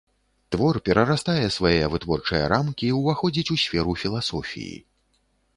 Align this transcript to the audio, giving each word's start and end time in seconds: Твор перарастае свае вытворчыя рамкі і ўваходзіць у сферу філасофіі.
Твор 0.53 0.75
перарастае 0.87 1.45
свае 1.57 1.75
вытворчыя 1.95 2.45
рамкі 2.55 2.89
і 2.89 2.97
ўваходзіць 3.01 3.53
у 3.57 3.59
сферу 3.65 3.97
філасофіі. 4.05 4.77